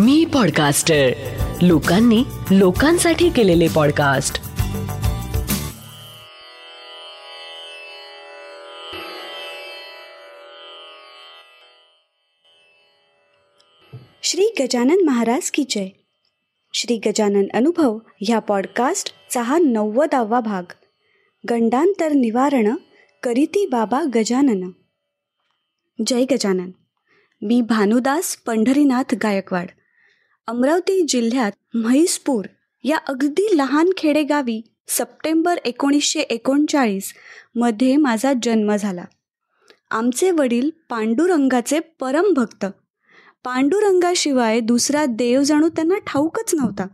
[0.00, 1.08] मी podcaster
[1.62, 4.34] लोकांनी लोकांसाठी केलेले पॉडकास्ट
[14.22, 15.88] श्री गजानन महाराज की जय.
[16.74, 20.62] श्री गजानन अनुभव ह्या पॉडकास्टचा हा नव्वदावा भाग.
[21.50, 22.74] गंडांतर निवारण
[23.22, 24.70] करीती बाबा गजानन.
[26.06, 26.70] जय गजानन.
[27.42, 29.66] मी भानुदास पंढरीनाथ गायकवाड.
[30.50, 32.44] अमरावती जिल्ह्यात म्हैसपूर
[32.84, 39.04] या अगदी लहान खेडेगावी सप्टेंबर एकोणीसशे एकोणचाळीसमध्ये माझा जन्म झाला.
[39.90, 42.66] आमचे वडील पांडुरंगाचे परमभक्त
[43.44, 46.86] पांडुरंगाशिवाय दुसरा देव जणू त्यांना ठाऊकच नव्हता.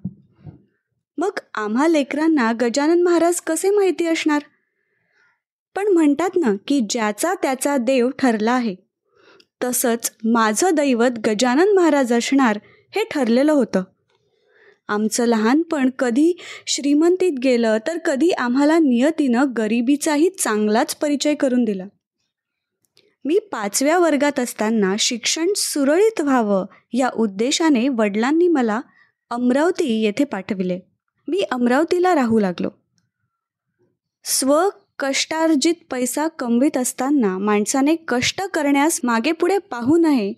[1.19, 4.42] मग आम्हा लेकरांना गजानन महाराज कसे माहिती असणार?
[5.77, 8.75] पण म्हणतात ना की ज्याचा त्याचा देव ठरला आहे.
[9.64, 12.58] तसंच माझं दैवत गजानन महाराज असणार
[12.97, 13.83] हे ठरलेलं होतं.
[14.89, 16.33] आमचं लहानपण कधी
[16.66, 21.84] श्रीमंतीत गेलं तर कधी आम्हाला नियतीनं गरिबीचाही चांगलाच परिचय करून दिला.
[23.24, 28.80] मी पाचव्या वर्गात असताना शिक्षण सुरळीत व्हावं या उद्देशाने वडिलांनी मला
[29.30, 30.80] अमरावती येथे पाठविले.
[31.28, 32.69] मी अमरावतीला राहू लागलो.
[34.24, 40.33] स्व कष्टार्जित पैसा कमवित असताना माणसाने कष्ट करण्यास मागेपुढे पाहू नये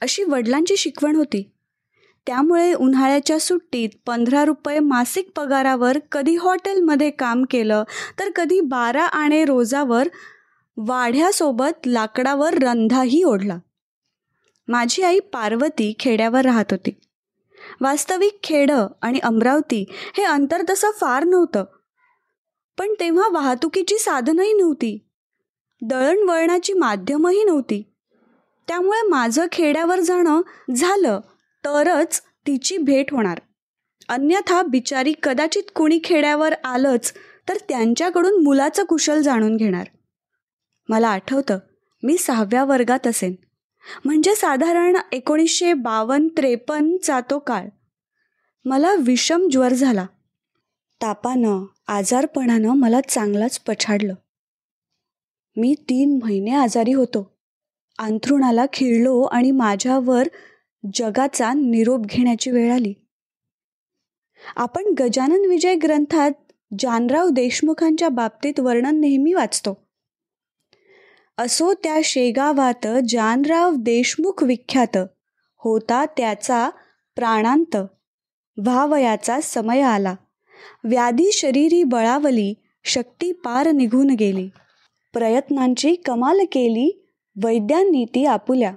[0.00, 1.50] अशी वडिलांची शिकवण होती.
[2.26, 7.84] त्यामुळे उन्हाळ्याच्या सुट्टीत पंधरा रुपये मासिक पगारावर कधी हॉटेलमध्ये काम केलं
[8.18, 10.08] तर कधी बारा आणे रोजावर
[10.76, 13.58] वाढ्यासोबत लाकडावर रंधाही ओढला.
[14.68, 16.90] माझी आई पार्वती खेड्यावर राहत होती.
[17.80, 21.64] वास्तविक खेडं आणि अमरावती हे अंतर तसं फार नव्हतं.
[22.78, 25.06] पण तेव्हा वाहतुकीची साधनही नव्हती.
[25.82, 27.82] दळणवळणाची माध्यमही नव्हती.
[28.68, 30.40] त्यामुळे माझं खेड्यावर जाणं
[30.76, 31.20] झालं
[31.64, 33.40] तरच तिची भेट होणार.
[34.08, 37.12] अन्यथा बिचारी कदाचित कुणी खेड्यावर आलंच
[37.48, 39.86] तर त्यांच्याकडून मुलाचं कुशल जाणून घेणार.
[40.88, 41.58] मला आठवतं
[42.02, 43.34] मी सहाव्या वर्गात असेन.
[44.04, 47.66] म्हणजे साधारण एकोणीसशे बावन्न त्रेपन्नचा तो काळ.
[48.64, 50.06] मला विषम ज्वर झाला.
[51.02, 54.14] तापानं आजारपणानं मला चांगलाच पछाडलं.
[55.56, 57.38] मी तीन महिने आजारी होतो.
[57.98, 60.28] अंथरुणाला खिळलो आणि माझ्यावर
[60.92, 62.94] जगाचा निरोप घेण्याची वेळ आली.
[64.56, 66.30] आपण गजानन विजय ग्रंथात
[66.78, 69.86] जानराव देशमुखांच्या बाबतीत वर्णन नेहमी वाचतो.
[71.38, 74.96] असो त्या शेगावात जानराव देशमुख विख्यात
[75.56, 76.70] होता त्याचा
[77.16, 77.76] प्राणांत
[78.56, 80.14] व्हावयाचा समय आला.
[80.84, 82.54] व्याधी शरीरी बळावली
[82.84, 84.48] शक्ती पार निघून गेली.
[85.12, 87.06] प्रयत्नांची कमाल केली
[87.44, 88.74] वैद्यांनी ती आपुल्या.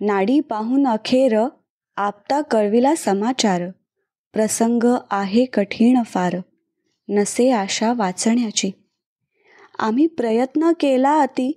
[0.00, 1.38] नाडी पाहून अखेर
[1.96, 3.62] आपता कळविला समाचार.
[4.32, 6.36] प्रसंग आहे कठीण फार.
[7.08, 8.70] नसे आशा वाचण्याची.
[9.78, 11.52] आम्ही प्रयत्न केला अति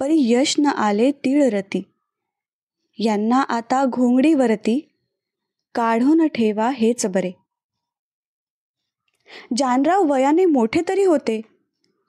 [0.00, 1.82] परी यश न आले तीळ रती.
[2.98, 4.88] यांना आता घोंगडीवरती
[5.74, 7.32] काढून ठेवा हेच बरे.
[9.56, 11.40] जानराव वयाने मोठे तरी होते.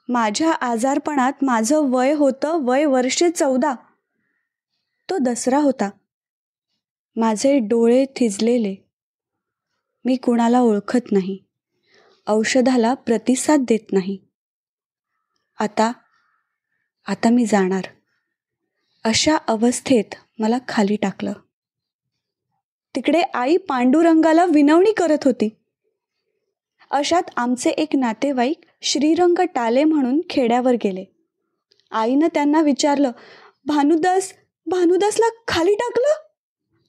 [0.09, 3.75] माझ्या आजारपणात माझं वय होतं वय वर्षे चौदा.
[5.11, 5.89] तो दसरा होता.
[7.15, 8.75] माझे डोळे थिजलेले.
[10.05, 11.39] मी कुणाला ओळखत नाही.
[12.27, 14.17] औषधाला प्रतिसाद देत नाही.
[15.59, 15.91] आता
[17.07, 17.83] आता मी जाणार.
[19.03, 21.33] अशा अवस्थेत मला खाली टाकलं.
[22.95, 25.49] तिकडे आई पांडुरंगाला विनवणी करत होती.
[26.91, 31.05] अशात आमचे एक नातेवाईक श्रीरंग टाले म्हणून खेड्यावर गेले.
[31.91, 33.11] आईनं त्यांना विचारलं
[33.65, 34.33] भानुदास
[34.65, 36.23] भानुदासला खाली टाकलं?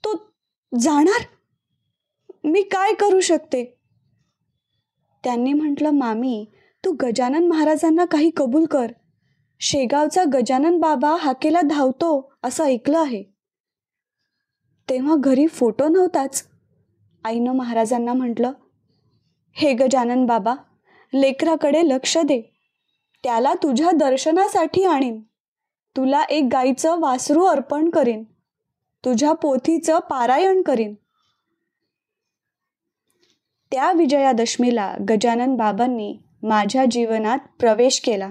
[0.04, 0.34] तो
[0.78, 1.24] जाणार?
[2.44, 3.78] मी काय करू शकते?
[5.24, 6.46] त्यांनी म्हटलं मामी
[6.84, 8.92] तू गजानन महाराजांना काही कबूल कर.
[9.60, 13.22] शेगावचा गजानन बाबा हाकेला धावतो असं ऐकलं आहे.
[14.88, 16.48] तेव्हा घरी फोटो नव्हताच.
[17.24, 18.52] आईनं महाराजांना म्हटलं
[19.52, 20.54] हे गजानन बाबा
[21.14, 22.42] लेकराकडे लक्ष दे.
[23.22, 25.22] त्याला तुझ्या दर्शनासाठी आणीन.
[25.96, 28.24] तुला एक गाईचं वासरू अर्पण करीन.
[29.04, 30.94] तुझ्या पोथीचं पारायण करीन.
[33.70, 38.30] त्या विजयादशमीला गजानन बाबांनी माझ्या जीवनात प्रवेश केला.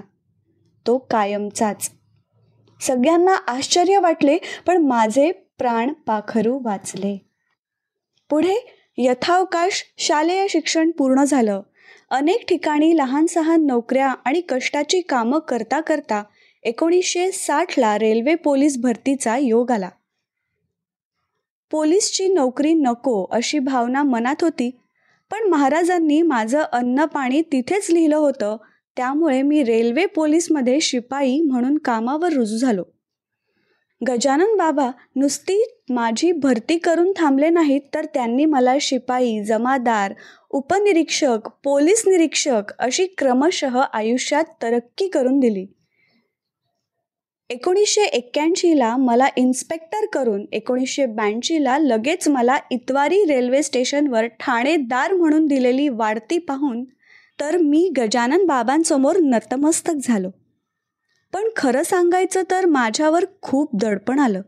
[0.86, 1.90] तो कायमचाच.
[2.80, 7.26] सगळ्यांना आश्चर्य वाटले पण माझे प्राण पाखरू वाचले.
[8.30, 8.54] पुढे
[8.98, 11.60] यथावकाश शालेय शिक्षण पूर्ण झालं.
[12.10, 16.22] अनेक ठिकाणी लहान सहान नोकऱ्या आणि कष्टाची कामं करता करता
[16.64, 19.88] एकोणीसशे साठला रेल्वे पोलीस भरतीचा योग आला.
[21.70, 24.70] पोलीसची नोकरी नको अशी भावना मनात होती
[25.30, 28.56] पण महाराजांनी माझं अन्न पाणी तिथेच लिहिलं होतं
[28.96, 32.84] त्यामुळे मी रेल्वे पोलीसमध्ये शिपाई म्हणून कामावर रुजू झालो.
[34.00, 35.58] गजानन बाबा नुसती
[35.90, 40.14] माझी भरती करून थांबले नाहीत तर त्यांनी मला शिपाई जमादार
[40.50, 45.66] उपनिरीक्षक पोलीस निरीक्षक अशी क्रमशः आयुष्यात तरक्की करून दिली.
[47.52, 55.88] एकोणीसशे एक्क्याऐंशीला मला इन्स्पेक्टर करून एकोणीसशे ब्याऐंशीला लगेच मला इतवारी रेल्वे स्टेशनवर ठाणेदार म्हणून दिलेली
[55.88, 56.84] वाढती पाहून
[57.40, 60.30] तर मी गजानन बाबांसमोर नतमस्तक झालो.
[61.32, 64.42] पण खरं सांगायचं तर माझ्यावर खूप दडपण आलं.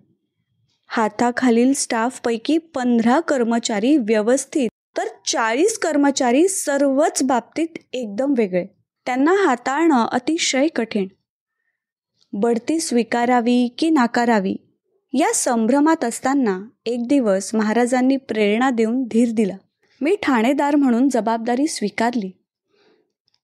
[0.86, 8.66] हाताखालील स्टाफपैकी पंधरा कर्मचारी व्यवस्थित तर चाळीस कर्मचारी सर्वच बाबतीत एकदम वेगळे.
[9.06, 11.06] त्यांना हाताळणं अतिशय कठीण.
[12.36, 14.56] बढती स्वीकारावी की नाकारावी?
[15.12, 19.56] या संभ्रमात असताना एक दिवस महाराजांनी प्रेरणा देऊन धीर दिला.
[20.00, 22.31] मी ठाणेदार म्हणून जबाबदारी स्वीकारली.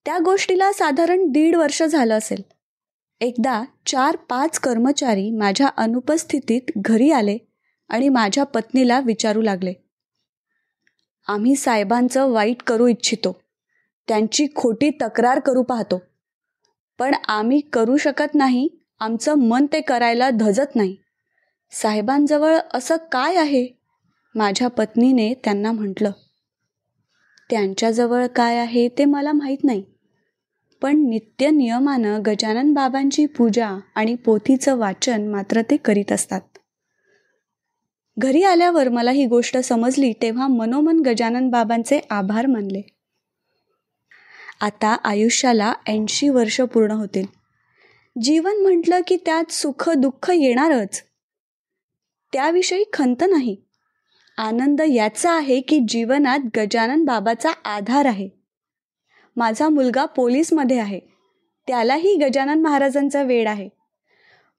[0.05, 2.41] त्या गोष्टीला साधारण दीड वर्ष झालं असेल.
[3.21, 7.37] एकदा चार पाच कर्मचारी माझ्या अनुपस्थितीत घरी आले
[7.89, 9.73] आणि माझ्या पत्नीला विचारू लागले.
[11.27, 13.41] आम्ही साहेबांचं वाईट करू इच्छितो.
[14.07, 16.01] त्यांची खोटी तक्रार करू पाहतो.
[16.99, 18.69] पण आम्ही करू शकत नाही
[19.01, 20.95] आमचं मन ते करायला धजत नाही.
[21.71, 23.67] साहेबांजवळ असं काय आहे?
[24.35, 26.11] माझ्या पत्नीने त्यांना म्हटलं.
[27.49, 29.83] त्यांच्याजवळ काय आहे ते मला माहीत नाही.
[30.81, 36.41] पण नित्य नियमानं गजानन बाबांची पूजा आणि पोथीचं वाचन मात्र ते करीत असतात.
[38.17, 42.81] घरी आल्यावर मला ही गोष्ट समजली तेव्हा मनोमन गजानन बाबांचे आभार मानले.
[44.61, 47.40] आता आयुष्याला ऐंशी वर्ष पूर्ण होतील.
[48.21, 51.03] जीवन म्हटलं की त्यात सुख दुःख येणारच.
[52.33, 53.57] त्याविषयी खंत नाही.
[54.37, 58.29] आनंद याचा आहे की जीवनात गजानन बाबाचा आधार आहे.
[59.35, 60.99] माझा मुलगा पोलीसमध्ये आहे.
[61.67, 63.69] त्यालाही गजानन महाराजांचा वेळ आहे.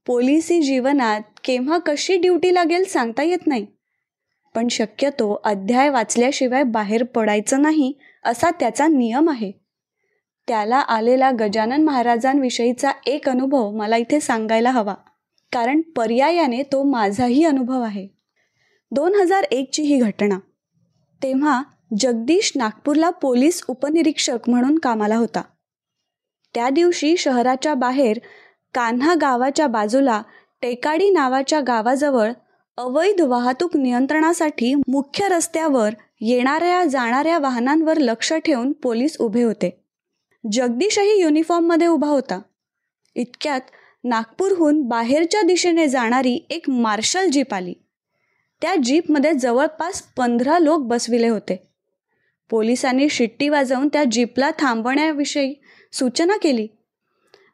[0.06, 3.66] पोलिसी जीवनात केव्हा कशी ड्युटी लागेल सांगता येत नाही.
[4.54, 7.92] पण शक्यतो अध्याय वाचल्याशिवाय बाहेर पडायचं नाही
[8.24, 9.61] असा त्याचा नियम आहे.
[10.52, 14.94] त्याला आलेला गजानन महाराजांविषयीचा एक अनुभव मला इथे सांगायला हवा.
[15.52, 18.08] कारण पर्यायाने तो माझाही अनुभव आहे.
[18.90, 20.38] दोन हजार एकची ही घटना.
[21.22, 21.62] तेव्हा
[22.00, 25.42] जगदीश नागपूरला पोलीस उपनिरीक्षक म्हणून कामाला होता.
[26.54, 28.18] त्या दिवशी शहराच्या बाहेर
[28.74, 30.22] कान्हा गावाच्या बाजूला
[30.62, 32.32] टेकाडी नावाच्या गावाजवळ
[32.76, 35.90] अवैध वाहतूक नियंत्रणासाठी मुख्य रस्त्यावर
[36.20, 39.81] येणाऱ्या जाणाऱ्या वाहनांवर लक्ष ठेवून पोलीस उभे होते.
[40.50, 42.40] जगदीशही युनिफॉर्ममध्ये उभा होता.
[43.14, 43.60] इतक्यात
[44.04, 47.74] नागपूरहून बाहेरच्या दिशेने जाणारी एक मार्शल जीप आली.
[48.62, 51.68] त्या जीपमध्ये जवळपास पंधरा लोक बसविले होते.
[52.50, 55.54] पोलिसांनी शिट्टी वाजवून त्या जीपला थांबवण्याविषयी
[55.92, 56.66] सूचना केली.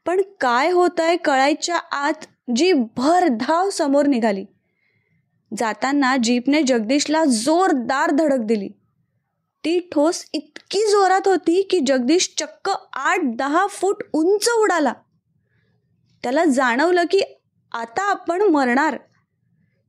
[0.06, 4.44] पण काय होत आहे कळायच्या आत जीप भरधाव समोर निघाली.
[5.58, 8.68] जाताना जीपने जगदीशला जोरदार धडक दिली.
[9.68, 14.92] ती ठोस इतकी जोरात होती की जगदीश चक्क आठ दहा फूट उंच उडाला.
[16.22, 17.20] त्याला जाणवलं की
[17.72, 18.96] आता आपण मरणार.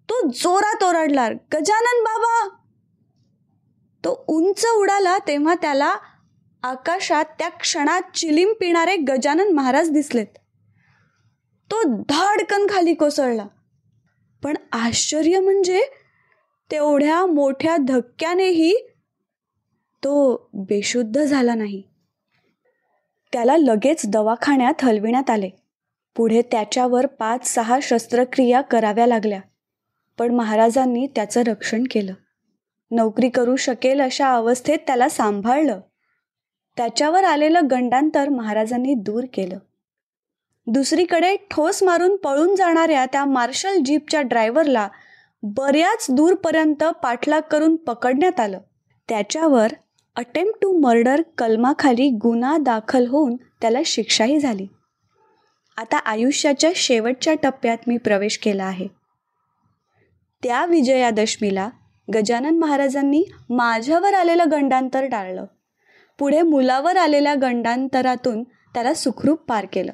[0.09, 2.49] तो जोरात ओरडला गजानन बाबा!
[4.05, 5.95] तो उंच उडाला तेव्हा त्याला
[6.63, 10.37] आकाशात त्या क्षणात चिलीम पिणारे गजानन महाराज दिसलेत.
[11.71, 13.45] तो धाडकन खाली कोसळला.
[14.43, 15.81] पण आश्चर्य म्हणजे
[16.71, 18.88] तेवढ्या मोठ्या धक्क्यानेही
[20.03, 21.83] तो बेशुद्ध झाला नाही.
[23.33, 25.49] त्याला लगेच दवाखान्यात हलविण्यात आले.
[26.15, 29.41] पुढे त्याच्यावर पाच सहा शस्त्रक्रिया कराव्या लागल्या.
[30.17, 32.13] पण महाराजांनी त्याचं रक्षण केलं.
[32.91, 35.79] नोकरी करू शकेल अशा अवस्थेत त्याला सांभाळलं.
[36.77, 39.57] त्याच्यावर आलेलं गंडांतर महाराजांनी दूर केलं.
[40.67, 44.87] दुसरीकडे ठोस मारून पळून जाणाऱ्या त्या मार्शल जीपच्या ड्रायव्हरला
[45.43, 48.59] बऱ्याच दूरपर्यंत पाठलाग करून पकडण्यात आलं.
[49.09, 49.67] त्याच्यावर
[50.19, 54.67] अटेम्प्ट टू मर्डर कलमाखाली गुन्हा दाखल होऊन त्याला शिक्षाही झाली.
[55.77, 58.87] आता आयुष्याच्या शेवटच्या टप्प्यात मी प्रवेश केला आहे.
[60.43, 61.69] त्या विजयादशमीला
[62.13, 65.45] गजानन महाराजांनी माझ्यावर आलेलं गंडांतर टाळलं.
[66.19, 69.93] पुढे मुलावर आलेल्या गंडांतरातून त्याला सुखरूप पार केलं.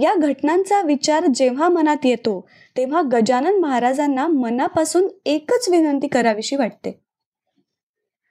[0.00, 7.03] या घटनांचा विचार जेव्हा मनात येतो तेव्हा गजानन महाराजांना मनापासून एकच विनंती करावीशी वाटते.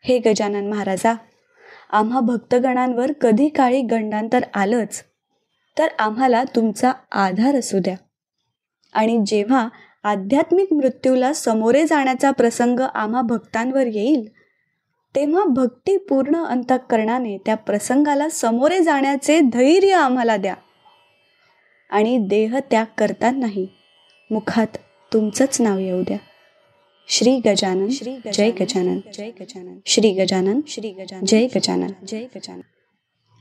[0.06, 1.14] हे गजानन महाराजा
[1.92, 5.04] आम्हा भक्तगणांवर कधी काळी गंडांतर आलंच
[5.78, 7.96] तर आम्हाला तुमचा आधार असू द्या.
[8.94, 9.68] आणि जेव्हा
[10.04, 14.32] आध्यात्मिक मृत्यूला समोरे जाण्याचा प्रसंग आम्हा भक्तांवर येईल
[15.16, 20.56] तेव्हा भक्तीपूर्ण अंतःकरणाने त्या प्रसंगाला समोरे जाण्याचे धैर्य आम्हाला द्या.
[21.90, 23.68] आणि देह त्याग करतानाही
[24.32, 24.78] मुखात
[25.14, 26.18] तुमचंच नाव येऊ द्या.
[27.08, 32.62] श्री गजानन श्री जय गजानन जय गजानन श्री गजानन श्री गजानन जय गजानन। जय गजानन।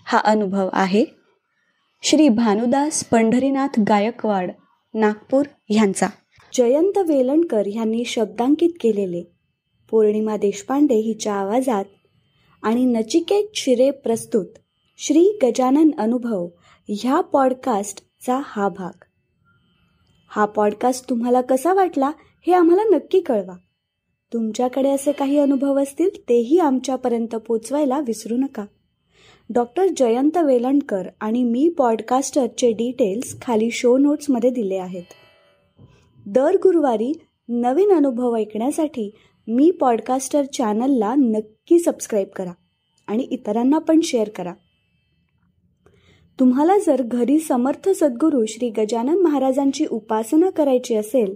[0.05, 1.05] हा अनुभव आहे
[2.03, 4.51] श्री भानुदास पंढरीनाथ गायकवाड
[4.95, 6.09] नागपूर ह्यांचा.
[6.53, 9.23] जयंत वेलणकर यांनी शब्दांकित केलेले.
[9.91, 11.85] पौर्णिमा देशपांडे हिच्या आवाजात
[12.63, 14.47] आणि नचिकेत शिरे प्रस्तुत
[14.99, 16.49] श्री गजानन अनुभव
[16.89, 19.05] ह्या पॉडकास्टचा हा भाग.
[20.29, 22.11] हा पॉडकास्ट तुम्हाला कसा वाटला?
[22.47, 23.57] हे आम्हाला नक्की कळवा.
[24.33, 28.65] तुमच्याकडे असे काही अनुभव असतील तेही आमच्यापर्यंत पोचवायला विसरू नका.
[29.51, 35.03] डॉक्टर जयंत वेलणकर आणि मी पॉडकास्टरचे डिटेल्स खाली शो नोट्समध्ये दिले आहेत.
[36.27, 37.13] दर गुरुवारी
[37.49, 39.11] नवीन अनुभव ऐकण्यासाठी
[39.49, 42.53] मी पॉडकास्टर चॅनलला नक्की सबस्क्राईब करा
[43.07, 44.53] आणि इतरांना पण शेअर करा.
[46.41, 51.35] तुम्हाला जर घरी समर्थ सद्गुरू श्री गजानन महाराजांची उपासना करायची असेल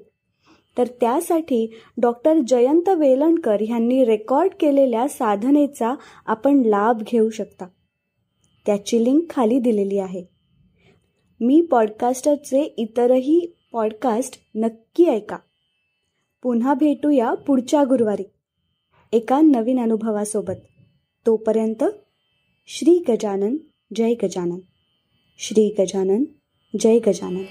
[0.78, 5.95] तर त्यासाठी डॉक्टर जयंत वेलणकर यांनी रेकॉर्ड केलेल्या साधनेचा
[6.26, 7.64] आपण लाभ घेऊ शकता.
[8.66, 10.25] त्याची लिंक खाली दिलेली आहे.
[11.40, 15.37] मी पॉडकास्टरचे इतरही पॉडकास्ट नक्की ऐका.
[16.42, 18.25] पुन्हा भेटूया पुढच्या गुरुवारी.
[19.12, 20.54] एका नवीन अनुभवासोबत.
[21.26, 21.85] तोपर्यंत
[22.66, 23.56] श्री गजानन
[23.97, 24.59] जय गजानन.
[25.38, 26.25] श्री गजानन
[26.80, 27.42] जय गजानन.